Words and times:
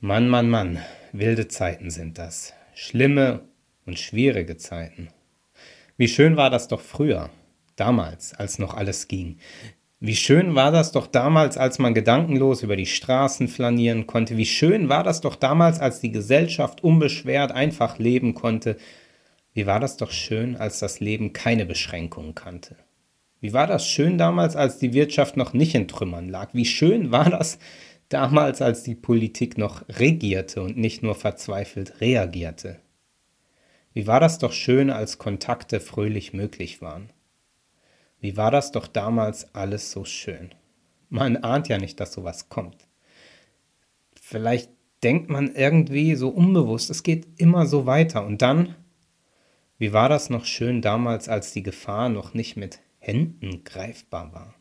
Mann, 0.00 0.28
Mann, 0.28 0.50
Mann, 0.50 0.78
wilde 1.12 1.48
Zeiten 1.48 1.88
sind 1.88 2.18
das. 2.18 2.52
Schlimme 2.74 3.40
und 3.86 3.98
schwierige 3.98 4.58
Zeiten. 4.58 5.08
Wie 5.96 6.06
schön 6.06 6.36
war 6.36 6.50
das 6.50 6.68
doch 6.68 6.82
früher, 6.82 7.30
damals, 7.76 8.34
als 8.34 8.58
noch 8.58 8.74
alles 8.74 9.08
ging. 9.08 9.38
Wie 9.98 10.14
schön 10.14 10.54
war 10.54 10.70
das 10.70 10.92
doch 10.92 11.06
damals, 11.06 11.56
als 11.56 11.78
man 11.78 11.94
gedankenlos 11.94 12.62
über 12.62 12.76
die 12.76 12.84
Straßen 12.84 13.48
flanieren 13.48 14.06
konnte. 14.06 14.36
Wie 14.36 14.44
schön 14.44 14.90
war 14.90 15.02
das 15.02 15.22
doch 15.22 15.34
damals, 15.34 15.80
als 15.80 16.00
die 16.00 16.12
Gesellschaft 16.12 16.84
unbeschwert 16.84 17.52
einfach 17.52 17.98
leben 17.98 18.34
konnte. 18.34 18.76
Wie 19.54 19.64
war 19.64 19.80
das 19.80 19.96
doch 19.96 20.10
schön, 20.10 20.56
als 20.56 20.78
das 20.78 21.00
Leben 21.00 21.32
keine 21.32 21.64
Beschränkungen 21.64 22.34
kannte. 22.34 22.76
Wie 23.40 23.54
war 23.54 23.66
das 23.66 23.88
schön 23.88 24.18
damals, 24.18 24.56
als 24.56 24.76
die 24.76 24.92
Wirtschaft 24.92 25.38
noch 25.38 25.54
nicht 25.54 25.74
in 25.74 25.88
Trümmern 25.88 26.28
lag. 26.28 26.50
Wie 26.52 26.66
schön 26.66 27.12
war 27.12 27.30
das 27.30 27.58
damals, 28.08 28.62
als 28.62 28.82
die 28.82 28.94
Politik 28.94 29.58
noch 29.58 29.88
regierte 29.88 30.62
und 30.62 30.76
nicht 30.76 31.02
nur 31.02 31.14
verzweifelt 31.14 32.00
reagierte. 32.00 32.80
Wie 33.92 34.06
war 34.06 34.20
das 34.20 34.38
doch 34.38 34.52
schön, 34.52 34.90
als 34.90 35.18
Kontakte 35.18 35.80
fröhlich 35.80 36.32
möglich 36.32 36.82
waren. 36.82 37.10
Wie 38.20 38.36
war 38.36 38.50
das 38.50 38.72
doch 38.72 38.86
damals 38.86 39.54
alles 39.54 39.90
so 39.90 40.04
schön. 40.04 40.54
Man 41.08 41.38
ahnt 41.38 41.68
ja 41.68 41.78
nicht, 41.78 42.00
dass 42.00 42.12
sowas 42.12 42.48
kommt. 42.48 42.88
Vielleicht 44.20 44.70
denkt 45.02 45.30
man 45.30 45.54
irgendwie 45.54 46.14
so 46.14 46.28
unbewusst, 46.28 46.90
es 46.90 47.02
geht 47.02 47.26
immer 47.40 47.66
so 47.66 47.86
weiter. 47.86 48.26
Und 48.26 48.42
dann, 48.42 48.74
wie 49.78 49.92
war 49.92 50.08
das 50.08 50.30
noch 50.30 50.44
schön 50.44 50.82
damals, 50.82 51.28
als 51.28 51.52
die 51.52 51.62
Gefahr 51.62 52.08
noch 52.08 52.34
nicht 52.34 52.56
mit 52.56 52.80
Händen 52.98 53.62
greifbar 53.64 54.32
war 54.32 54.55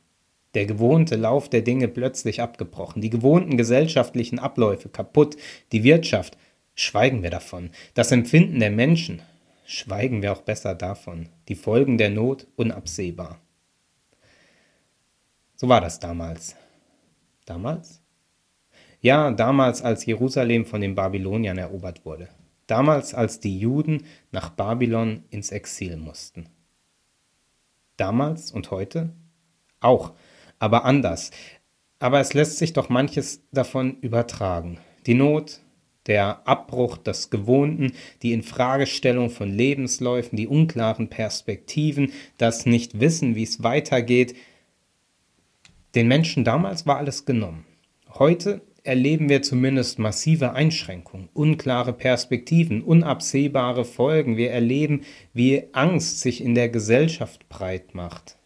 der 0.56 0.66
gewohnte 0.66 1.16
Lauf 1.16 1.50
der 1.50 1.62
Dinge 1.62 1.88
plötzlich 1.88 2.42
abgebrochen, 2.42 3.02
die 3.02 3.10
gewohnten 3.10 3.58
gesellschaftlichen 3.58 4.40
Abläufe 4.40 4.90
kaputt, 4.90 5.36
die 5.72 5.84
Wirtschaft, 5.84 6.38
schweigen 6.74 7.24
wir 7.24 7.30
davon, 7.30 7.70
das 7.94 8.12
Empfinden 8.12 8.60
der 8.60 8.72
Menschen, 8.72 9.22
schweigen 9.66 10.22
wir 10.22 10.32
auch 10.32 10.42
besser 10.42 10.74
davon, 10.74 11.30
die 11.48 11.56
Folgen 11.56 11.98
der 11.98 12.10
Not 12.10 12.48
unabsehbar. 12.56 13.40
So 15.56 15.70
war 15.70 15.82
das 15.82 16.00
damals. 16.00 16.56
Damals? 17.46 18.02
Ja, 19.02 19.32
damals, 19.32 19.82
als 19.82 20.06
Jerusalem 20.06 20.66
von 20.66 20.82
den 20.82 20.96
Babyloniern 20.96 21.58
erobert 21.58 22.06
wurde. 22.06 22.28
Damals, 22.68 23.14
als 23.14 23.40
die 23.40 23.60
Juden 23.60 24.06
nach 24.32 24.50
Babylon 24.50 25.24
ins 25.30 25.52
Exil 25.52 25.98
mussten. 25.98 26.50
Damals 27.98 28.52
und 28.52 28.72
heute? 28.72 29.12
Auch 29.80 30.14
aber 30.60 30.86
anders. 30.86 31.32
Aber 32.00 32.20
es 32.20 32.34
lässt 32.34 32.58
sich 32.58 32.74
doch 32.74 32.90
manches 32.90 33.42
davon 33.52 33.98
übertragen. 34.02 34.80
Die 35.06 35.14
Not, 35.14 35.62
der 36.08 36.48
Abbruch 36.48 36.98
des 36.98 37.30
Gewohnten, 37.30 37.94
die 38.22 38.34
Infragestellung 38.34 39.30
von 39.30 39.52
Lebensläufen, 39.52 40.36
die 40.38 40.48
unklaren 40.48 41.10
Perspektiven, 41.10 42.12
das 42.38 42.66
Nichtwissen, 42.66 43.36
wie 43.36 43.44
es 43.44 43.64
weitergeht. 43.64 44.36
Den 45.96 46.08
Menschen 46.08 46.44
damals 46.44 46.86
war 46.86 46.98
alles 46.98 47.26
genommen. 47.26 47.66
Heute 48.14 48.62
erleben 48.84 49.30
wir 49.30 49.42
zumindest 49.42 49.98
massive 49.98 50.54
Einschränkungen, 50.54 51.30
unklare 51.34 51.92
Perspektiven, 51.92 52.84
unabsehbare 52.84 53.84
Folgen. 53.84 54.38
Wir 54.38 54.52
erleben, 54.52 55.02
wie 55.34 55.64
Angst 55.74 56.22
sich 56.22 56.44
in 56.44 56.54
der 56.54 56.70
Gesellschaft 56.70 57.50
breit 57.50 57.96
macht. 57.96 58.38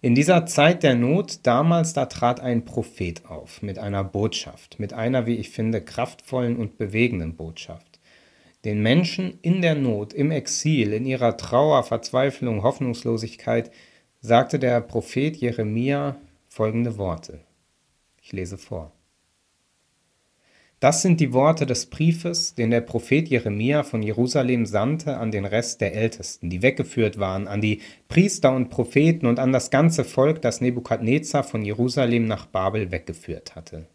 In 0.00 0.14
dieser 0.14 0.46
Zeit 0.46 0.84
der 0.84 0.94
Not 0.94 1.40
damals, 1.42 1.92
da 1.92 2.06
trat 2.06 2.38
ein 2.38 2.64
Prophet 2.64 3.26
auf 3.26 3.62
mit 3.62 3.80
einer 3.80 4.04
Botschaft, 4.04 4.78
mit 4.78 4.92
einer, 4.92 5.26
wie 5.26 5.34
ich 5.34 5.50
finde, 5.50 5.80
kraftvollen 5.80 6.56
und 6.56 6.78
bewegenden 6.78 7.34
Botschaft. 7.34 7.98
Den 8.64 8.80
Menschen 8.80 9.40
in 9.42 9.60
der 9.60 9.74
Not, 9.74 10.12
im 10.12 10.30
Exil, 10.30 10.92
in 10.92 11.04
ihrer 11.04 11.36
Trauer, 11.36 11.82
Verzweiflung, 11.82 12.62
Hoffnungslosigkeit, 12.62 13.72
sagte 14.20 14.60
der 14.60 14.80
Prophet 14.82 15.36
Jeremia 15.36 16.16
folgende 16.48 16.96
Worte. 16.96 17.40
Ich 18.22 18.30
lese 18.32 18.56
vor. 18.56 18.92
Das 20.80 21.02
sind 21.02 21.18
die 21.18 21.32
Worte 21.32 21.66
des 21.66 21.86
Briefes, 21.86 22.54
den 22.54 22.70
der 22.70 22.80
Prophet 22.80 23.28
Jeremia 23.28 23.82
von 23.82 24.00
Jerusalem 24.00 24.64
sandte 24.64 25.16
an 25.16 25.32
den 25.32 25.44
Rest 25.44 25.80
der 25.80 25.92
Ältesten, 25.92 26.50
die 26.50 26.62
weggeführt 26.62 27.18
waren, 27.18 27.48
an 27.48 27.60
die 27.60 27.80
Priester 28.06 28.54
und 28.54 28.68
Propheten 28.70 29.26
und 29.26 29.40
an 29.40 29.52
das 29.52 29.70
ganze 29.70 30.04
Volk, 30.04 30.40
das 30.40 30.60
Nebukadnezar 30.60 31.42
von 31.42 31.64
Jerusalem 31.64 32.26
nach 32.26 32.46
Babel 32.46 32.92
weggeführt 32.92 33.56
hatte. 33.56 33.88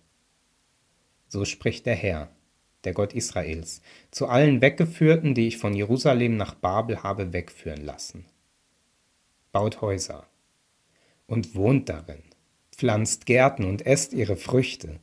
So 1.30 1.46
spricht 1.46 1.86
der 1.86 1.96
Herr, 1.96 2.30
der 2.84 2.94
Gott 2.94 3.14
Israels, 3.14 3.82
zu 4.12 4.28
allen 4.28 4.62
Weggeführten, 4.62 5.34
die 5.36 5.48
ich 5.48 5.58
von 5.58 5.74
Jerusalem 5.74 6.36
nach 6.36 6.54
Babel 6.54 7.02
habe 7.02 7.32
wegführen 7.32 7.86
lassen. 7.86 8.26
Baut 9.54 9.80
Häuser 9.80 10.28
und 11.28 11.56
wohnt 11.56 11.88
darin, 11.88 12.24
pflanzt 12.76 13.26
Gärten 13.26 13.64
und 13.64 13.86
esst 13.86 14.12
ihre 14.12 14.36
Früchte, 14.36 15.00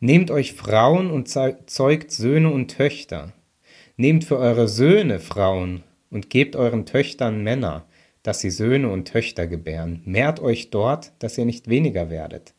Nehmt 0.00 0.30
euch 0.30 0.52
Frauen 0.52 1.10
und 1.10 1.28
zeugt 1.28 2.10
Söhne 2.10 2.50
und 2.50 2.68
Töchter. 2.76 3.32
Nehmt 3.96 4.24
für 4.24 4.38
eure 4.38 4.68
Söhne 4.68 5.20
Frauen 5.20 5.82
und 6.10 6.28
gebt 6.28 6.54
euren 6.54 6.84
Töchtern 6.84 7.42
Männer, 7.42 7.86
dass 8.22 8.40
sie 8.40 8.50
Söhne 8.50 8.90
und 8.90 9.08
Töchter 9.08 9.46
gebären. 9.46 10.02
Mehrt 10.04 10.40
euch 10.40 10.70
dort, 10.70 11.12
dass 11.20 11.38
ihr 11.38 11.46
nicht 11.46 11.68
weniger 11.68 12.10
werdet. 12.10 12.52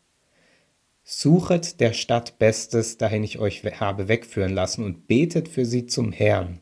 Suchet 1.04 1.80
der 1.80 1.94
Stadt 1.94 2.40
Bestes, 2.40 2.98
dahin 2.98 3.24
ich 3.24 3.40
euch 3.40 3.64
habe 3.80 4.08
wegführen 4.08 4.54
lassen, 4.54 4.84
und 4.84 5.08
betet 5.08 5.48
für 5.48 5.66
sie 5.66 5.86
zum 5.86 6.12
Herrn. 6.12 6.60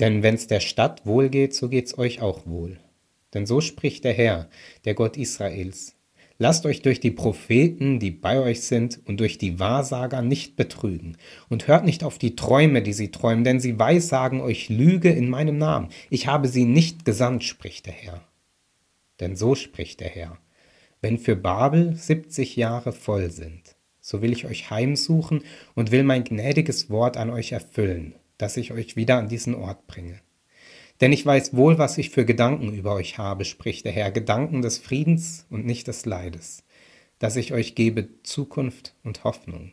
Denn 0.00 0.22
wenn's 0.22 0.46
der 0.46 0.60
Stadt 0.60 1.06
wohl 1.06 1.28
geht, 1.28 1.54
so 1.54 1.68
geht's 1.68 1.98
euch 1.98 2.22
auch 2.22 2.46
wohl. 2.46 2.80
Denn 3.34 3.46
so 3.46 3.60
spricht 3.60 4.04
der 4.04 4.14
Herr, 4.14 4.48
der 4.84 4.94
Gott 4.94 5.16
Israels. 5.16 5.97
Lasst 6.40 6.66
euch 6.66 6.82
durch 6.82 7.00
die 7.00 7.10
Propheten, 7.10 7.98
die 7.98 8.12
bei 8.12 8.38
euch 8.38 8.60
sind, 8.60 9.00
und 9.06 9.18
durch 9.18 9.38
die 9.38 9.58
Wahrsager 9.58 10.22
nicht 10.22 10.54
betrügen. 10.54 11.16
Und 11.48 11.66
hört 11.66 11.84
nicht 11.84 12.04
auf 12.04 12.16
die 12.16 12.36
Träume, 12.36 12.80
die 12.80 12.92
sie 12.92 13.10
träumen, 13.10 13.42
denn 13.42 13.58
sie 13.58 13.76
weissagen 13.76 14.40
euch 14.40 14.68
Lüge 14.68 15.10
in 15.10 15.28
meinem 15.28 15.58
Namen. 15.58 15.88
Ich 16.10 16.28
habe 16.28 16.46
sie 16.46 16.64
nicht 16.64 17.04
gesandt, 17.04 17.42
spricht 17.42 17.86
der 17.86 17.92
Herr. 17.92 18.20
Denn 19.18 19.34
so 19.34 19.56
spricht 19.56 19.98
der 19.98 20.10
Herr. 20.10 20.38
Wenn 21.00 21.18
für 21.18 21.34
Babel 21.34 21.96
siebzig 21.96 22.54
Jahre 22.54 22.92
voll 22.92 23.30
sind, 23.30 23.76
so 24.00 24.22
will 24.22 24.32
ich 24.32 24.46
euch 24.46 24.70
heimsuchen 24.70 25.42
und 25.74 25.90
will 25.90 26.04
mein 26.04 26.22
gnädiges 26.22 26.88
Wort 26.88 27.16
an 27.16 27.30
euch 27.30 27.50
erfüllen, 27.50 28.14
dass 28.36 28.56
ich 28.56 28.72
euch 28.72 28.94
wieder 28.94 29.18
an 29.18 29.28
diesen 29.28 29.56
Ort 29.56 29.88
bringe. 29.88 30.20
Denn 31.00 31.12
ich 31.12 31.24
weiß 31.24 31.56
wohl, 31.56 31.78
was 31.78 31.98
ich 31.98 32.10
für 32.10 32.24
Gedanken 32.24 32.72
über 32.72 32.94
euch 32.94 33.18
habe, 33.18 33.44
spricht 33.44 33.84
der 33.84 33.92
Herr, 33.92 34.10
Gedanken 34.10 34.62
des 34.62 34.78
Friedens 34.78 35.46
und 35.48 35.64
nicht 35.64 35.86
des 35.86 36.06
Leides, 36.06 36.64
dass 37.18 37.36
ich 37.36 37.52
euch 37.52 37.74
gebe 37.74 38.08
Zukunft 38.24 38.94
und 39.04 39.24
Hoffnung. 39.24 39.72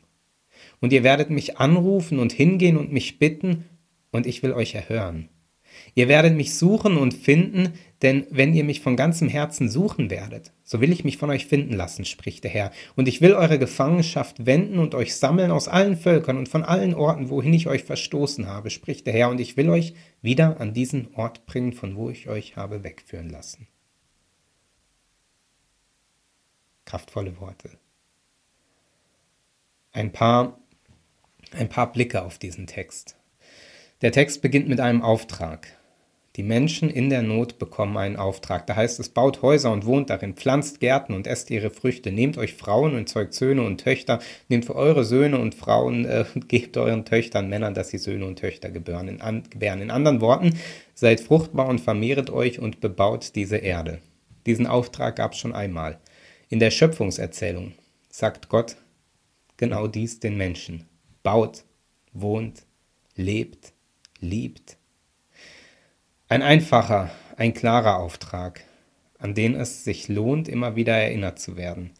Und 0.81 0.93
ihr 0.93 1.03
werdet 1.03 1.29
mich 1.29 1.57
anrufen 1.57 2.19
und 2.19 2.31
hingehen 2.31 2.77
und 2.77 2.91
mich 2.91 3.19
bitten, 3.19 3.65
und 4.11 4.25
ich 4.27 4.43
will 4.43 4.53
euch 4.53 4.75
erhören. 4.75 5.29
Ihr 5.93 6.07
werdet 6.07 6.35
mich 6.35 6.55
suchen 6.55 6.97
und 6.97 7.13
finden, 7.13 7.73
denn 8.01 8.27
wenn 8.29 8.53
ihr 8.53 8.63
mich 8.63 8.81
von 8.81 8.95
ganzem 8.95 9.29
Herzen 9.29 9.69
suchen 9.69 10.09
werdet, 10.09 10.51
so 10.63 10.81
will 10.81 10.91
ich 10.91 11.03
mich 11.03 11.17
von 11.17 11.29
euch 11.29 11.45
finden 11.45 11.73
lassen, 11.73 12.05
spricht 12.05 12.43
der 12.43 12.51
Herr. 12.51 12.71
Und 12.95 13.07
ich 13.07 13.21
will 13.21 13.33
eure 13.33 13.57
Gefangenschaft 13.57 14.45
wenden 14.45 14.79
und 14.79 14.95
euch 14.95 15.15
sammeln 15.15 15.51
aus 15.51 15.67
allen 15.67 15.97
Völkern 15.97 16.37
und 16.37 16.49
von 16.49 16.63
allen 16.63 16.93
Orten, 16.93 17.29
wohin 17.29 17.53
ich 17.53 17.67
euch 17.67 17.83
verstoßen 17.83 18.47
habe, 18.47 18.69
spricht 18.69 19.07
der 19.07 19.13
Herr. 19.13 19.29
Und 19.29 19.39
ich 19.39 19.57
will 19.57 19.69
euch 19.69 19.93
wieder 20.21 20.59
an 20.59 20.73
diesen 20.73 21.13
Ort 21.15 21.45
bringen, 21.45 21.73
von 21.73 21.95
wo 21.95 22.09
ich 22.09 22.27
euch 22.27 22.55
habe 22.57 22.83
wegführen 22.83 23.29
lassen. 23.29 23.67
Kraftvolle 26.85 27.39
Worte. 27.39 27.79
Ein 29.91 30.11
paar, 30.11 30.59
ein 31.51 31.69
paar 31.69 31.91
Blicke 31.91 32.23
auf 32.23 32.37
diesen 32.37 32.67
Text. 32.67 33.15
Der 34.05 34.11
Text 34.11 34.43
beginnt 34.43 34.69
mit 34.69 34.79
einem 34.79 35.01
Auftrag. 35.01 35.65
Die 36.35 36.43
Menschen 36.43 36.91
in 36.91 37.09
der 37.09 37.23
Not 37.23 37.57
bekommen 37.57 37.97
einen 37.97 38.17
Auftrag. 38.17 38.67
Da 38.67 38.75
heißt 38.75 38.99
es, 38.99 39.09
baut 39.09 39.41
Häuser 39.41 39.71
und 39.71 39.87
wohnt 39.87 40.11
darin, 40.11 40.35
pflanzt 40.35 40.79
Gärten 40.79 41.15
und 41.15 41.25
esst 41.25 41.49
ihre 41.49 41.71
Früchte, 41.71 42.11
nehmt 42.11 42.37
euch 42.37 42.53
Frauen 42.53 42.93
und 42.93 43.09
zeugt 43.09 43.33
Söhne 43.33 43.63
und 43.63 43.83
Töchter, 43.83 44.19
nehmt 44.47 44.65
für 44.65 44.75
eure 44.75 45.05
Söhne 45.05 45.39
und 45.39 45.55
Frauen 45.55 46.05
äh, 46.05 46.23
und 46.35 46.47
gebt 46.49 46.77
euren 46.77 47.03
Töchtern 47.03 47.49
Männern, 47.49 47.73
dass 47.73 47.89
sie 47.89 47.97
Söhne 47.97 48.27
und 48.27 48.37
Töchter 48.37 48.69
gebären. 48.69 49.07
In, 49.07 49.21
an, 49.21 49.41
gebären. 49.49 49.81
in 49.81 49.89
anderen 49.89 50.21
Worten, 50.21 50.59
seid 50.93 51.19
fruchtbar 51.19 51.67
und 51.67 51.81
vermehret 51.81 52.29
euch 52.29 52.59
und 52.59 52.81
bebaut 52.81 53.31
diese 53.33 53.57
Erde. 53.57 54.01
Diesen 54.45 54.67
Auftrag 54.67 55.15
gab 55.15 55.31
es 55.31 55.39
schon 55.39 55.55
einmal. 55.55 55.97
In 56.47 56.59
der 56.59 56.69
Schöpfungserzählung 56.69 57.73
sagt 58.11 58.49
Gott 58.49 58.75
genau 59.57 59.87
dies 59.87 60.19
den 60.19 60.37
Menschen. 60.37 60.85
Baut, 61.23 61.63
wohnt, 62.13 62.67
lebt, 63.15 63.73
liebt. 64.29 64.77
Ein 66.27 66.41
einfacher, 66.41 67.11
ein 67.37 67.53
klarer 67.53 67.97
Auftrag, 67.97 68.63
an 69.19 69.33
den 69.35 69.55
es 69.55 69.83
sich 69.83 70.07
lohnt, 70.07 70.47
immer 70.47 70.75
wieder 70.75 70.93
erinnert 70.93 71.39
zu 71.39 71.55
werden. 71.55 71.91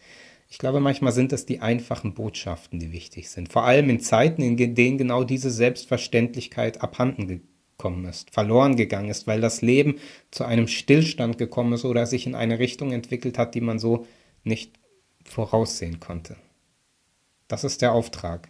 Ich 0.50 0.58
glaube, 0.58 0.80
manchmal 0.80 1.12
sind 1.12 1.34
es 1.34 1.46
die 1.46 1.60
einfachen 1.60 2.14
Botschaften, 2.14 2.80
die 2.80 2.92
wichtig 2.92 3.30
sind. 3.30 3.52
Vor 3.52 3.66
allem 3.66 3.90
in 3.90 4.00
Zeiten, 4.00 4.42
in 4.42 4.76
denen 4.76 4.98
genau 4.98 5.24
diese 5.24 5.52
Selbstverständlichkeit 5.52 6.82
abhanden 6.82 7.28
gekommen 7.28 8.06
ist, 8.06 8.32
verloren 8.32 8.76
gegangen 8.76 9.10
ist, 9.10 9.28
weil 9.28 9.42
das 9.42 9.62
Leben 9.62 10.00
zu 10.32 10.46
einem 10.46 10.68
Stillstand 10.68 11.38
gekommen 11.38 11.74
ist 11.74 11.86
oder 11.86 12.06
sich 12.06 12.26
in 12.26 12.36
eine 12.36 12.60
Richtung 12.60 12.92
entwickelt 12.92 13.38
hat, 13.38 13.54
die 13.54 13.62
man 13.62 13.80
so 13.80 14.08
nicht 14.44 14.80
voraussehen 15.26 16.00
konnte. 16.00 16.38
Das 17.48 17.64
ist 17.64 17.82
der 17.82 17.92
Auftrag. 17.92 18.50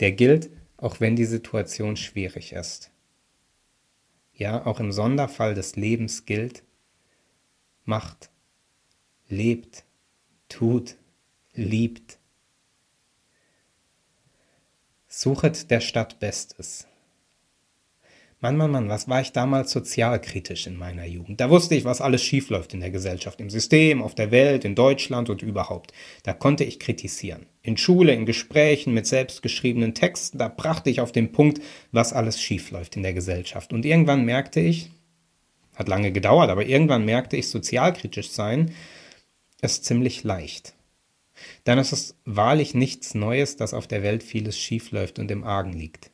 Der 0.00 0.12
gilt, 0.12 0.50
auch 0.84 1.00
wenn 1.00 1.16
die 1.16 1.24
Situation 1.24 1.96
schwierig 1.96 2.52
ist. 2.52 2.90
Ja, 4.34 4.66
auch 4.66 4.80
im 4.80 4.92
Sonderfall 4.92 5.54
des 5.54 5.76
Lebens 5.76 6.26
gilt, 6.26 6.62
macht, 7.86 8.30
lebt, 9.26 9.84
tut, 10.50 10.96
liebt. 11.54 12.18
Suchet 15.08 15.70
der 15.70 15.80
Stadt 15.80 16.20
Bestes. 16.20 16.86
Mann, 18.44 18.58
Mann, 18.58 18.72
Mann, 18.72 18.88
was 18.90 19.08
war 19.08 19.22
ich 19.22 19.32
damals 19.32 19.70
sozialkritisch 19.70 20.66
in 20.66 20.76
meiner 20.76 21.06
Jugend? 21.06 21.40
Da 21.40 21.48
wusste 21.48 21.76
ich, 21.76 21.86
was 21.86 22.02
alles 22.02 22.22
schiefläuft 22.22 22.74
in 22.74 22.80
der 22.80 22.90
Gesellschaft, 22.90 23.40
im 23.40 23.48
System, 23.48 24.02
auf 24.02 24.14
der 24.14 24.30
Welt, 24.32 24.66
in 24.66 24.74
Deutschland 24.74 25.30
und 25.30 25.40
überhaupt. 25.40 25.94
Da 26.24 26.34
konnte 26.34 26.62
ich 26.62 26.78
kritisieren. 26.78 27.46
In 27.62 27.78
Schule, 27.78 28.12
in 28.12 28.26
Gesprächen 28.26 28.92
mit 28.92 29.06
selbstgeschriebenen 29.06 29.94
Texten, 29.94 30.36
da 30.36 30.48
brachte 30.48 30.90
ich 30.90 31.00
auf 31.00 31.10
den 31.10 31.32
Punkt, 31.32 31.62
was 31.90 32.12
alles 32.12 32.38
schiefläuft 32.38 32.96
in 32.96 33.02
der 33.02 33.14
Gesellschaft. 33.14 33.72
Und 33.72 33.86
irgendwann 33.86 34.26
merkte 34.26 34.60
ich, 34.60 34.90
hat 35.74 35.88
lange 35.88 36.12
gedauert, 36.12 36.50
aber 36.50 36.66
irgendwann 36.66 37.06
merkte 37.06 37.38
ich, 37.38 37.48
sozialkritisch 37.48 38.28
sein 38.28 38.74
ist 39.62 39.86
ziemlich 39.86 40.22
leicht. 40.22 40.74
Dann 41.64 41.78
ist 41.78 41.92
es 41.92 42.14
wahrlich 42.26 42.74
nichts 42.74 43.14
Neues, 43.14 43.56
dass 43.56 43.72
auf 43.72 43.86
der 43.86 44.02
Welt 44.02 44.22
vieles 44.22 44.58
schiefläuft 44.58 45.18
und 45.18 45.30
im 45.30 45.44
Argen 45.44 45.72
liegt. 45.72 46.10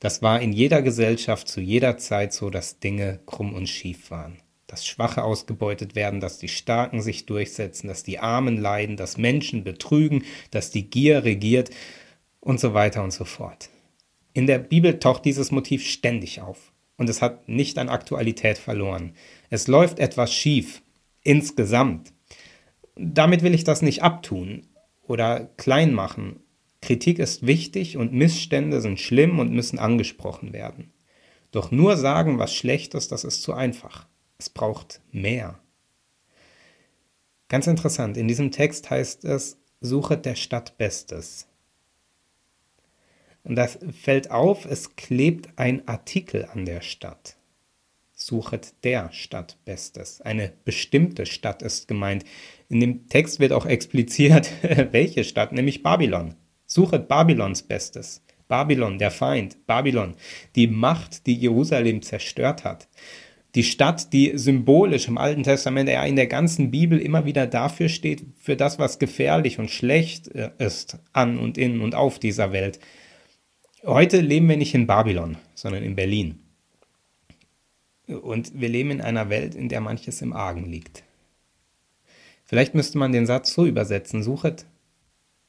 Das 0.00 0.22
war 0.22 0.40
in 0.40 0.52
jeder 0.52 0.80
Gesellschaft 0.80 1.46
zu 1.46 1.60
jeder 1.60 1.98
Zeit 1.98 2.32
so, 2.32 2.48
dass 2.48 2.80
Dinge 2.80 3.20
krumm 3.26 3.52
und 3.52 3.68
schief 3.68 4.10
waren. 4.10 4.38
Dass 4.66 4.86
Schwache 4.86 5.22
ausgebeutet 5.22 5.94
werden, 5.94 6.20
dass 6.20 6.38
die 6.38 6.48
Starken 6.48 7.02
sich 7.02 7.26
durchsetzen, 7.26 7.86
dass 7.86 8.02
die 8.02 8.18
Armen 8.18 8.56
leiden, 8.56 8.96
dass 8.96 9.18
Menschen 9.18 9.62
betrügen, 9.62 10.24
dass 10.50 10.70
die 10.70 10.88
Gier 10.88 11.24
regiert 11.24 11.70
und 12.40 12.58
so 12.58 12.72
weiter 12.72 13.04
und 13.04 13.12
so 13.12 13.26
fort. 13.26 13.68
In 14.32 14.46
der 14.46 14.58
Bibel 14.58 14.98
taucht 14.98 15.24
dieses 15.26 15.50
Motiv 15.50 15.86
ständig 15.86 16.40
auf 16.40 16.72
und 16.96 17.10
es 17.10 17.20
hat 17.20 17.46
nicht 17.48 17.76
an 17.76 17.90
Aktualität 17.90 18.56
verloren. 18.56 19.12
Es 19.50 19.68
läuft 19.68 19.98
etwas 19.98 20.32
schief, 20.32 20.82
insgesamt. 21.22 22.12
Damit 22.94 23.42
will 23.42 23.54
ich 23.54 23.64
das 23.64 23.82
nicht 23.82 24.02
abtun 24.02 24.66
oder 25.02 25.50
klein 25.56 25.92
machen 25.92 26.40
Kritik 26.82 27.18
ist 27.18 27.46
wichtig 27.46 27.96
und 27.96 28.12
Missstände 28.12 28.80
sind 28.80 29.00
schlimm 29.00 29.38
und 29.38 29.52
müssen 29.52 29.78
angesprochen 29.78 30.52
werden. 30.52 30.92
Doch 31.50 31.70
nur 31.70 31.96
sagen, 31.96 32.38
was 32.38 32.54
schlecht 32.54 32.94
ist, 32.94 33.12
das 33.12 33.24
ist 33.24 33.42
zu 33.42 33.52
einfach. 33.52 34.06
Es 34.38 34.48
braucht 34.48 35.00
mehr. 35.12 35.58
Ganz 37.48 37.66
interessant, 37.66 38.16
in 38.16 38.28
diesem 38.28 38.52
Text 38.52 38.88
heißt 38.90 39.24
es, 39.24 39.58
suchet 39.80 40.24
der 40.24 40.36
Stadt 40.36 40.78
Bestes. 40.78 41.48
Und 43.42 43.56
das 43.56 43.78
fällt 44.00 44.30
auf, 44.30 44.66
es 44.66 44.96
klebt 44.96 45.48
ein 45.56 45.86
Artikel 45.88 46.44
an 46.44 46.64
der 46.64 46.82
Stadt. 46.82 47.36
Suchet 48.14 48.74
der 48.84 49.10
Stadt 49.12 49.56
Bestes. 49.64 50.20
Eine 50.20 50.52
bestimmte 50.64 51.24
Stadt 51.24 51.62
ist 51.62 51.88
gemeint. 51.88 52.24
In 52.68 52.78
dem 52.80 53.08
Text 53.08 53.40
wird 53.40 53.52
auch 53.52 53.64
expliziert, 53.64 54.52
welche 54.92 55.24
Stadt, 55.24 55.52
nämlich 55.52 55.82
Babylon. 55.82 56.36
Suchet 56.70 57.08
Babylons 57.08 57.64
Bestes. 57.64 58.22
Babylon, 58.46 58.98
der 58.98 59.10
Feind, 59.10 59.66
Babylon, 59.66 60.14
die 60.54 60.68
Macht, 60.68 61.26
die 61.26 61.34
Jerusalem 61.34 62.00
zerstört 62.00 62.62
hat. 62.62 62.88
Die 63.56 63.64
Stadt, 63.64 64.12
die 64.12 64.38
symbolisch 64.38 65.08
im 65.08 65.18
Alten 65.18 65.42
Testament, 65.42 65.88
ja 65.88 66.04
in 66.04 66.14
der 66.14 66.28
ganzen 66.28 66.70
Bibel 66.70 67.00
immer 67.00 67.24
wieder 67.24 67.48
dafür 67.48 67.88
steht, 67.88 68.24
für 68.38 68.54
das, 68.54 68.78
was 68.78 69.00
gefährlich 69.00 69.58
und 69.58 69.68
schlecht 69.68 70.28
äh, 70.28 70.50
ist 70.58 70.98
an 71.12 71.40
und 71.40 71.58
in 71.58 71.80
und 71.80 71.96
auf 71.96 72.20
dieser 72.20 72.52
Welt. 72.52 72.78
Heute 73.84 74.20
leben 74.20 74.48
wir 74.48 74.56
nicht 74.56 74.74
in 74.74 74.86
Babylon, 74.86 75.38
sondern 75.56 75.82
in 75.82 75.96
Berlin. 75.96 76.38
Und 78.06 78.60
wir 78.60 78.68
leben 78.68 78.92
in 78.92 79.00
einer 79.00 79.28
Welt, 79.28 79.56
in 79.56 79.68
der 79.68 79.80
manches 79.80 80.22
im 80.22 80.32
Argen 80.32 80.66
liegt. 80.66 81.02
Vielleicht 82.44 82.76
müsste 82.76 82.98
man 82.98 83.10
den 83.10 83.26
Satz 83.26 83.54
so 83.54 83.66
übersetzen, 83.66 84.22
suchet 84.22 84.66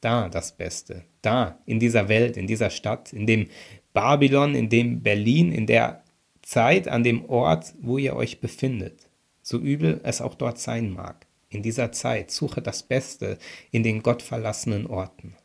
da 0.02 0.30
das 0.30 0.58
Beste, 0.58 1.06
da, 1.22 1.60
in 1.66 1.80
dieser 1.80 2.10
Welt, 2.10 2.38
in 2.38 2.48
dieser 2.48 2.70
Stadt, 2.70 3.14
in 3.14 3.28
dem 3.28 3.48
Babylon, 3.94 4.56
in 4.56 4.70
dem 4.70 5.02
Berlin, 5.02 5.52
in 5.52 5.68
der 5.68 6.04
Zeit, 6.42 6.88
an 6.88 7.04
dem 7.04 7.26
Ort, 7.26 7.74
wo 7.82 7.98
ihr 7.98 8.16
euch 8.16 8.42
befindet, 8.42 9.08
so 9.42 9.58
übel 9.58 10.02
es 10.04 10.22
auch 10.22 10.36
dort 10.36 10.60
sein 10.60 10.92
mag. 10.92 11.26
In 11.50 11.62
dieser 11.62 11.92
Zeit 11.92 12.32
suche 12.32 12.62
das 12.62 12.84
Beste 12.84 13.38
in 13.72 13.84
den 13.84 14.02
gottverlassenen 14.02 14.88
Orten. 14.88 15.36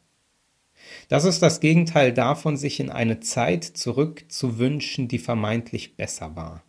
Das 1.08 1.24
ist 1.24 1.42
das 1.42 1.60
Gegenteil 1.60 2.12
davon, 2.12 2.56
sich 2.56 2.80
in 2.80 2.90
eine 2.90 3.20
Zeit 3.20 3.64
zurückzuwünschen, 3.64 5.08
die 5.08 5.18
vermeintlich 5.18 5.96
besser 5.96 6.36
war. 6.36 6.62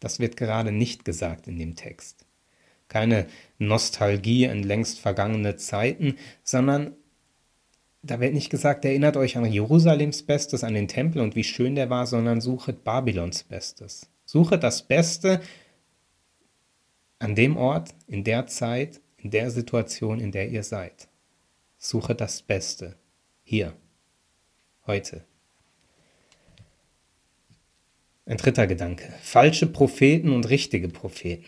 Das 0.00 0.20
wird 0.20 0.36
gerade 0.36 0.72
nicht 0.72 1.04
gesagt 1.04 1.48
in 1.48 1.58
dem 1.58 1.76
Text. 1.76 2.24
Keine 2.88 3.26
Nostalgie 3.58 4.44
in 4.44 4.62
längst 4.62 5.00
vergangene 5.00 5.56
Zeiten, 5.56 6.16
sondern 6.42 6.94
da 8.02 8.20
wird 8.20 8.34
nicht 8.34 8.50
gesagt, 8.50 8.84
erinnert 8.84 9.16
euch 9.16 9.36
an 9.36 9.44
Jerusalems 9.44 10.22
Bestes, 10.22 10.64
an 10.64 10.74
den 10.74 10.88
Tempel 10.88 11.20
und 11.20 11.34
wie 11.34 11.44
schön 11.44 11.74
der 11.74 11.90
war, 11.90 12.06
sondern 12.06 12.40
suchet 12.40 12.84
Babylons 12.84 13.42
Bestes. 13.42 14.08
Suchet 14.24 14.62
das 14.62 14.82
Beste 14.82 15.40
an 17.18 17.34
dem 17.34 17.56
Ort, 17.56 17.94
in 18.06 18.22
der 18.24 18.46
Zeit, 18.46 19.00
in 19.16 19.30
der 19.30 19.50
Situation, 19.50 20.20
in 20.20 20.30
der 20.30 20.48
ihr 20.48 20.62
seid. 20.62 21.08
Suchet 21.76 22.20
das 22.20 22.42
Beste. 22.42 22.96
Hier. 23.42 23.72
Heute. 24.86 25.24
Ein 28.26 28.36
dritter 28.36 28.66
Gedanke. 28.66 29.12
Falsche 29.22 29.66
Propheten 29.66 30.32
und 30.32 30.48
richtige 30.48 30.88
Propheten. 30.88 31.46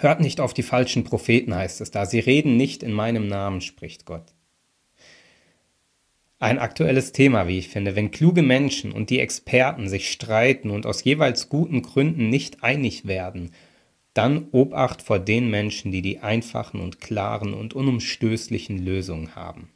Hört 0.00 0.20
nicht 0.20 0.40
auf 0.40 0.52
die 0.52 0.62
falschen 0.62 1.04
Propheten, 1.04 1.54
heißt 1.54 1.80
es 1.80 1.90
da. 1.90 2.06
Sie 2.06 2.20
reden 2.20 2.56
nicht 2.56 2.82
in 2.82 2.92
meinem 2.92 3.26
Namen, 3.26 3.62
spricht 3.62 4.04
Gott. 4.04 4.34
Ein 6.40 6.60
aktuelles 6.60 7.10
Thema, 7.10 7.48
wie 7.48 7.58
ich 7.58 7.68
finde, 7.68 7.96
wenn 7.96 8.12
kluge 8.12 8.42
Menschen 8.42 8.92
und 8.92 9.10
die 9.10 9.18
Experten 9.18 9.88
sich 9.88 10.10
streiten 10.10 10.70
und 10.70 10.86
aus 10.86 11.02
jeweils 11.02 11.48
guten 11.48 11.82
Gründen 11.82 12.28
nicht 12.28 12.62
einig 12.62 13.06
werden, 13.08 13.50
dann 14.14 14.48
Obacht 14.52 15.02
vor 15.02 15.18
den 15.18 15.50
Menschen, 15.50 15.90
die 15.90 16.02
die 16.02 16.20
einfachen 16.20 16.80
und 16.80 17.00
klaren 17.00 17.54
und 17.54 17.74
unumstößlichen 17.74 18.84
Lösungen 18.84 19.34
haben. 19.34 19.70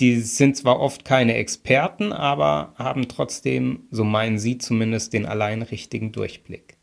Die 0.00 0.20
sind 0.20 0.56
zwar 0.56 0.80
oft 0.80 1.04
keine 1.04 1.34
Experten, 1.34 2.12
aber 2.12 2.74
haben 2.76 3.06
trotzdem, 3.06 3.84
so 3.90 4.02
meinen 4.04 4.38
sie 4.38 4.58
zumindest, 4.58 5.12
den 5.12 5.26
allein 5.26 5.62
richtigen 5.62 6.10
Durchblick. 6.10 6.76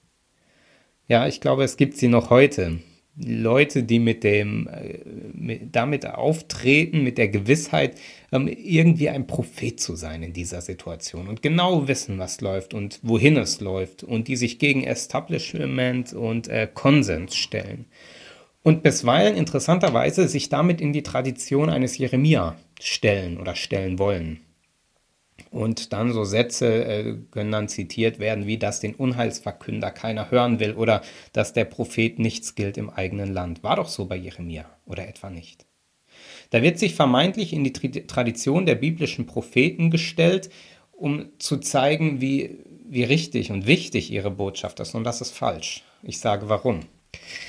Ja, 1.08 1.28
ich 1.28 1.42
glaube, 1.42 1.64
es 1.64 1.76
gibt 1.76 1.98
sie 1.98 2.08
noch 2.08 2.30
heute. 2.30 2.80
Leute, 3.18 3.84
die 3.84 4.00
mit 4.00 4.24
dem, 4.24 4.68
äh, 4.68 5.00
mit, 5.40 5.76
damit 5.76 6.06
auftreten, 6.06 7.04
mit 7.04 7.18
der 7.18 7.30
Gewissheit, 7.30 7.98
ähm, 8.32 8.48
irgendwie 8.48 9.10
ein 9.10 9.28
Prophet 9.28 9.80
zu 9.80 9.96
sein 9.96 10.24
in 10.24 10.34
dieser 10.34 10.62
Situation 10.62 11.28
und 11.28 11.42
genau 11.42 11.88
wissen, 11.88 12.20
was 12.20 12.42
läuft 12.42 12.74
und 12.74 13.00
wohin 13.02 13.38
es 13.38 13.60
läuft 13.62 14.04
und 14.04 14.28
die 14.28 14.36
sich 14.36 14.60
gegen 14.60 14.84
Establishment 14.84 16.14
und 16.14 16.48
äh, 16.48 16.68
Konsens 16.74 17.36
stellen. 17.36 17.86
Und 18.62 18.84
bisweilen 18.84 19.36
interessanterweise 19.38 20.28
sich 20.28 20.50
damit 20.50 20.82
in 20.82 20.92
die 20.92 21.04
Tradition 21.04 21.70
eines 21.70 21.98
Jeremia 21.98 22.58
stellen 22.80 23.38
oder 23.38 23.56
stellen 23.56 24.00
wollen. 24.00 24.42
Und 25.52 25.94
dann 25.94 26.12
so 26.12 26.24
Sätze 26.24 26.86
äh, 26.86 27.16
können 27.32 27.52
dann 27.52 27.68
zitiert 27.68 28.20
werden, 28.20 28.48
wie 28.48 28.58
dass 28.58 28.80
den 28.80 28.96
Unheilsverkünder 28.96 29.92
keiner 29.92 30.32
hören 30.32 30.60
will 30.60 30.74
oder 30.74 31.02
dass 31.34 31.54
der 31.54 31.66
Prophet 31.66 32.20
nichts 32.20 32.56
gilt 32.56 32.78
im 32.78 32.90
eigenen 32.90 33.34
Land. 33.34 33.64
War 33.64 33.76
doch 33.76 33.90
so 33.90 34.06
bei 34.06 34.16
Jeremia 34.16 34.66
oder 34.86 35.08
etwa 35.08 35.30
nicht. 35.30 35.66
Da 36.50 36.62
wird 36.62 36.80
sich 36.80 36.96
vermeintlich 36.96 37.54
in 37.54 37.64
die 37.64 37.74
Tradition 37.74 38.66
der 38.66 38.76
biblischen 38.76 39.26
Propheten 39.26 39.92
gestellt, 39.92 40.50
um 40.92 41.30
zu 41.38 41.58
zeigen, 41.58 42.22
wie, 42.22 42.60
wie 42.88 43.04
richtig 43.04 43.52
und 43.52 43.68
wichtig 43.68 44.12
ihre 44.12 44.32
Botschaft 44.32 44.80
ist. 44.80 44.96
Und 44.96 45.04
das 45.04 45.22
ist 45.22 45.32
falsch. 45.32 45.84
Ich 46.02 46.20
sage 46.20 46.50
warum 46.50 46.82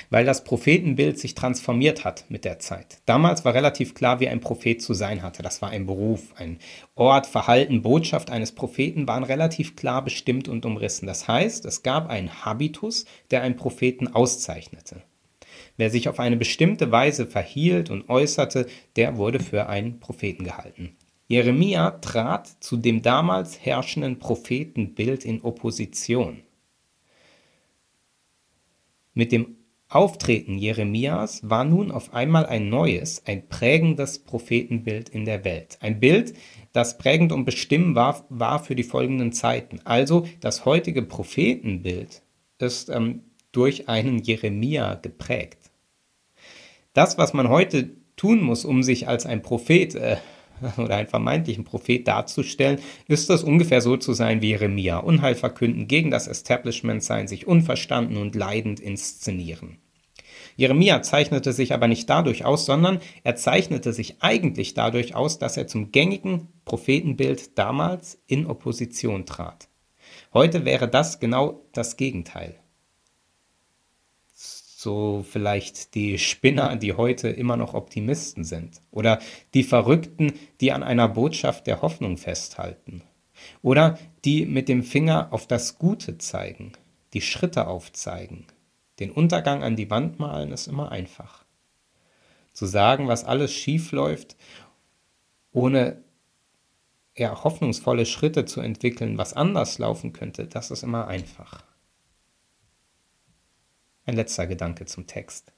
weil 0.09 0.25
das 0.25 0.43
Prophetenbild 0.43 1.17
sich 1.17 1.35
transformiert 1.35 2.03
hat 2.03 2.25
mit 2.29 2.45
der 2.45 2.59
Zeit. 2.59 2.99
Damals 3.05 3.45
war 3.45 3.53
relativ 3.53 3.93
klar, 3.93 4.19
wie 4.19 4.27
ein 4.27 4.41
Prophet 4.41 4.81
zu 4.81 4.93
sein 4.93 5.23
hatte. 5.23 5.43
Das 5.43 5.61
war 5.61 5.69
ein 5.69 5.85
Beruf, 5.85 6.33
ein 6.35 6.59
Ort, 6.95 7.27
Verhalten, 7.27 7.81
Botschaft 7.81 8.29
eines 8.29 8.51
Propheten 8.51 9.07
waren 9.07 9.23
relativ 9.23 9.75
klar 9.75 10.03
bestimmt 10.03 10.47
und 10.47 10.65
umrissen. 10.65 11.07
Das 11.07 11.27
heißt, 11.27 11.65
es 11.65 11.83
gab 11.83 12.09
einen 12.09 12.45
Habitus, 12.45 13.05
der 13.31 13.41
einen 13.41 13.55
Propheten 13.55 14.07
auszeichnete. 14.07 15.01
Wer 15.77 15.89
sich 15.89 16.09
auf 16.09 16.19
eine 16.19 16.37
bestimmte 16.37 16.91
Weise 16.91 17.25
verhielt 17.25 17.89
und 17.89 18.09
äußerte, 18.09 18.67
der 18.95 19.17
wurde 19.17 19.39
für 19.39 19.67
einen 19.67 19.99
Propheten 19.99 20.43
gehalten. 20.43 20.95
Jeremia 21.27 21.91
trat 21.91 22.47
zu 22.59 22.75
dem 22.75 23.01
damals 23.01 23.65
herrschenden 23.65 24.19
Prophetenbild 24.19 25.23
in 25.23 25.41
Opposition. 25.41 26.43
Mit 29.13 29.31
dem 29.31 29.57
Auftreten 29.89 30.57
Jeremias 30.57 31.41
war 31.43 31.65
nun 31.65 31.91
auf 31.91 32.13
einmal 32.13 32.45
ein 32.45 32.69
neues, 32.69 33.25
ein 33.25 33.49
prägendes 33.49 34.19
Prophetenbild 34.19 35.09
in 35.09 35.25
der 35.25 35.43
Welt. 35.43 35.77
Ein 35.81 35.99
Bild, 35.99 36.33
das 36.71 36.97
prägend 36.97 37.33
und 37.33 37.43
bestimmend 37.43 37.95
war, 37.95 38.25
war 38.29 38.63
für 38.63 38.73
die 38.73 38.83
folgenden 38.83 39.33
Zeiten. 39.33 39.81
Also 39.83 40.25
das 40.39 40.63
heutige 40.63 41.01
Prophetenbild 41.01 42.21
ist 42.57 42.89
ähm, 42.89 43.23
durch 43.51 43.89
einen 43.89 44.19
Jeremia 44.19 44.95
geprägt. 44.95 45.71
Das, 46.93 47.17
was 47.17 47.33
man 47.33 47.49
heute 47.49 47.89
tun 48.15 48.41
muss, 48.41 48.63
um 48.63 48.83
sich 48.83 49.09
als 49.09 49.25
ein 49.25 49.41
Prophet 49.41 49.95
äh, 49.95 50.17
oder 50.77 50.95
einen 50.95 51.07
vermeintlichen 51.07 51.63
Prophet 51.63 52.07
darzustellen, 52.07 52.79
ist 53.07 53.29
es 53.29 53.43
ungefähr 53.43 53.81
so 53.81 53.97
zu 53.97 54.13
sein 54.13 54.41
wie 54.41 54.49
Jeremia, 54.49 54.97
Unheil 54.97 55.35
verkünden, 55.35 55.87
gegen 55.87 56.11
das 56.11 56.27
Establishment 56.27 57.03
sein, 57.03 57.27
sich 57.27 57.47
unverstanden 57.47 58.17
und 58.17 58.35
leidend 58.35 58.79
inszenieren. 58.79 59.77
Jeremia 60.55 61.01
zeichnete 61.01 61.53
sich 61.53 61.73
aber 61.73 61.87
nicht 61.87 62.09
dadurch 62.09 62.45
aus, 62.45 62.65
sondern 62.65 62.99
er 63.23 63.35
zeichnete 63.35 63.93
sich 63.93 64.21
eigentlich 64.21 64.73
dadurch 64.73 65.15
aus, 65.15 65.39
dass 65.39 65.57
er 65.57 65.67
zum 65.67 65.91
gängigen 65.91 66.49
Prophetenbild 66.65 67.57
damals 67.57 68.21
in 68.27 68.45
Opposition 68.45 69.25
trat. 69.25 69.69
Heute 70.33 70.65
wäre 70.65 70.87
das 70.87 71.19
genau 71.19 71.65
das 71.73 71.97
Gegenteil 71.97 72.61
so 74.81 75.23
vielleicht 75.29 75.93
die 75.93 76.17
Spinner, 76.17 76.75
die 76.75 76.93
heute 76.93 77.29
immer 77.29 77.55
noch 77.55 77.75
Optimisten 77.75 78.43
sind, 78.43 78.81
oder 78.89 79.19
die 79.53 79.63
Verrückten, 79.63 80.33
die 80.59 80.71
an 80.71 80.81
einer 80.81 81.07
Botschaft 81.07 81.67
der 81.67 81.83
Hoffnung 81.83 82.17
festhalten, 82.17 83.03
oder 83.61 83.99
die 84.25 84.47
mit 84.47 84.67
dem 84.69 84.81
Finger 84.81 85.27
auf 85.31 85.45
das 85.45 85.77
Gute 85.77 86.17
zeigen, 86.17 86.71
die 87.13 87.21
Schritte 87.21 87.67
aufzeigen. 87.67 88.47
Den 88.99 89.11
Untergang 89.11 89.63
an 89.63 89.75
die 89.75 89.91
Wand 89.91 90.17
malen 90.17 90.51
ist 90.51 90.65
immer 90.65 90.91
einfach. 90.91 91.45
Zu 92.51 92.65
sagen, 92.65 93.07
was 93.07 93.23
alles 93.23 93.53
schief 93.53 93.91
läuft, 93.91 94.35
ohne 95.51 96.03
ja, 97.15 97.43
hoffnungsvolle 97.43 98.07
Schritte 98.07 98.45
zu 98.45 98.61
entwickeln, 98.61 99.19
was 99.19 99.33
anders 99.33 99.77
laufen 99.77 100.11
könnte, 100.11 100.47
das 100.47 100.71
ist 100.71 100.81
immer 100.81 101.07
einfach. 101.07 101.70
Ein 104.05 104.15
letzter 104.15 104.47
Gedanke 104.47 104.85
zum 104.85 105.05
Text. 105.05 105.51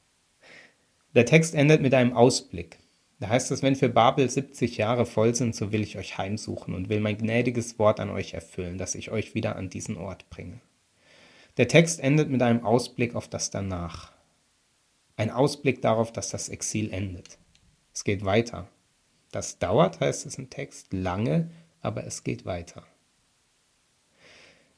Der 1.15 1.25
Text 1.25 1.55
endet 1.55 1.81
mit 1.81 1.93
einem 1.93 2.13
Ausblick. 2.13 2.79
Da 3.19 3.29
heißt 3.29 3.51
es, 3.51 3.63
wenn 3.63 3.77
für 3.77 3.87
Babel 3.87 4.29
70 4.29 4.75
Jahre 4.75 5.05
voll 5.05 5.33
sind, 5.33 5.55
so 5.55 5.71
will 5.71 5.81
ich 5.81 5.97
euch 5.97 6.17
heimsuchen 6.17 6.73
und 6.73 6.89
will 6.89 6.99
mein 6.99 7.17
gnädiges 7.17 7.79
Wort 7.79 8.01
an 8.01 8.09
euch 8.09 8.33
erfüllen, 8.33 8.77
dass 8.77 8.95
ich 8.95 9.11
euch 9.11 9.33
wieder 9.33 9.55
an 9.55 9.69
diesen 9.69 9.95
Ort 9.95 10.29
bringe. 10.29 10.59
Der 11.55 11.69
Text 11.69 12.01
endet 12.01 12.29
mit 12.29 12.41
einem 12.41 12.65
Ausblick 12.65 13.15
auf 13.15 13.29
das 13.29 13.49
Danach. 13.49 14.11
Ein 15.15 15.29
Ausblick 15.29 15.81
darauf, 15.81 16.11
dass 16.11 16.29
das 16.29 16.49
Exil 16.49 16.91
endet. 16.91 17.37
Es 17.93 18.03
geht 18.03 18.25
weiter. 18.25 18.67
Das 19.31 19.57
dauert, 19.57 20.01
heißt 20.01 20.25
es 20.25 20.37
im 20.37 20.49
Text, 20.49 20.91
lange, 20.91 21.49
aber 21.81 22.03
es 22.05 22.25
geht 22.25 22.45
weiter. 22.45 22.83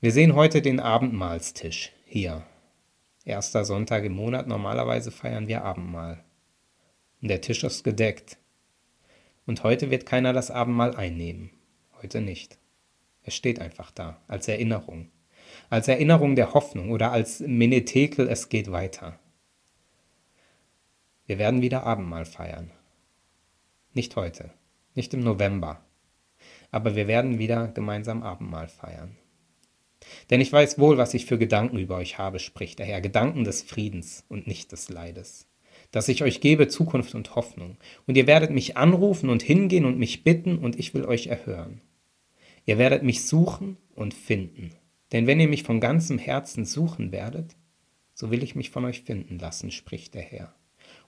Wir 0.02 0.12
sehen 0.12 0.36
heute 0.36 0.62
den 0.62 0.80
Abendmahlstisch 0.80 1.94
hier 2.06 2.44
Erster 3.26 3.66
Sonntag 3.66 4.04
im 4.04 4.14
Monat, 4.14 4.48
normalerweise 4.48 5.10
feiern 5.10 5.48
wir 5.48 5.64
Abendmahl. 5.64 6.24
Und 7.22 7.28
der 7.30 7.42
Tisch 7.42 7.64
ist 7.64 7.84
gedeckt. 7.84 8.38
Und 9.48 9.64
heute 9.64 9.90
wird 9.90 10.06
keiner 10.06 10.32
das 10.32 10.52
Abendmahl 10.52 10.96
einnehmen. 10.96 11.50
Heute 12.02 12.22
nicht. 12.22 12.60
Es 13.24 13.34
steht 13.36 13.60
einfach 13.60 13.90
da, 13.90 14.22
als 14.28 14.48
Erinnerung. 14.48 15.10
Als 15.72 15.88
Erinnerung 15.88 16.36
der 16.36 16.54
Hoffnung 16.54 16.92
oder 16.92 17.12
als 17.12 17.40
Menetekel, 17.40 18.30
es 18.30 18.50
geht 18.50 18.72
weiter. 18.72 19.20
Wir 21.26 21.40
werden 21.40 21.64
wieder 21.64 21.84
Abendmahl 21.84 22.26
feiern. 22.26 22.70
Nicht 23.96 24.16
heute, 24.16 24.52
nicht 24.94 25.16
im 25.16 25.22
November, 25.22 25.84
aber 26.70 26.96
wir 26.96 27.08
werden 27.08 27.40
wieder 27.40 27.70
gemeinsam 27.70 28.22
Abendmahl 28.22 28.68
feiern. 28.68 29.18
Denn 30.30 30.42
ich 30.42 30.52
weiß 30.52 30.80
wohl, 30.80 30.98
was 30.98 31.14
ich 31.14 31.26
für 31.26 31.38
Gedanken 31.38 31.78
über 31.78 31.98
euch 31.98 32.18
habe, 32.18 32.40
spricht 32.40 32.80
der 32.80 32.86
Herr, 32.86 33.02
Gedanken 33.02 33.44
des 33.44 33.62
Friedens 33.62 34.26
und 34.30 34.48
nicht 34.48 34.72
des 34.72 34.90
Leides. 34.90 35.48
Dass 35.92 36.08
ich 36.08 36.24
euch 36.24 36.42
gebe 36.42 36.68
Zukunft 36.68 37.16
und 37.16 37.36
Hoffnung. 37.36 37.78
Und 38.08 38.18
ihr 38.18 38.28
werdet 38.28 38.52
mich 38.52 38.78
anrufen 38.78 39.30
und 39.30 39.44
hingehen 39.44 39.86
und 39.86 40.00
mich 40.00 40.24
bitten, 40.24 40.58
und 40.58 40.80
ich 40.80 40.94
will 40.94 41.06
euch 41.06 41.28
erhören. 41.28 41.82
Ihr 42.66 42.78
werdet 42.78 43.04
mich 43.04 43.26
suchen 43.26 43.78
und 43.94 44.14
finden. 44.14 44.72
Denn 45.12 45.28
wenn 45.28 45.40
ihr 45.40 45.48
mich 45.48 45.64
von 45.64 45.80
ganzem 45.80 46.18
Herzen 46.18 46.66
suchen 46.66 47.12
werdet, 47.12 47.56
so 48.14 48.32
will 48.32 48.44
ich 48.44 48.56
mich 48.56 48.72
von 48.72 48.86
euch 48.86 49.02
finden 49.02 49.38
lassen, 49.38 49.72
spricht 49.72 50.16
der 50.16 50.24
Herr, 50.24 50.56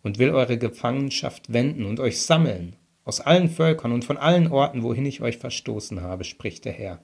und 0.03 0.19
will 0.19 0.29
eure 0.29 0.57
Gefangenschaft 0.57 1.51
wenden 1.51 1.85
und 1.85 1.99
euch 1.99 2.21
sammeln, 2.21 2.75
aus 3.03 3.21
allen 3.21 3.49
Völkern 3.49 3.93
und 3.93 4.05
von 4.05 4.17
allen 4.17 4.47
Orten, 4.51 4.83
wohin 4.83 5.05
ich 5.05 5.21
euch 5.21 5.37
verstoßen 5.37 6.01
habe, 6.01 6.25
spricht 6.25 6.65
der 6.65 6.73
Herr 6.73 7.01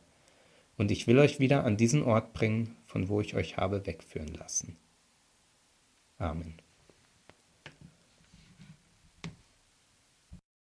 und 0.78 0.92
ich 0.92 1.08
will 1.08 1.20
euch 1.20 1.40
wieder 1.40 1.64
an 1.64 1.78
diesen 1.78 2.04
Ort 2.04 2.34
bringen, 2.34 2.76
von 2.86 3.10
wo 3.10 3.22
ich 3.22 3.36
euch 3.36 3.58
habe 3.58 3.86
wegführen 3.86 4.34
lassen. 4.34 4.78
Amen. 6.18 6.63